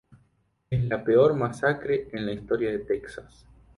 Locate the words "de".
2.71-2.79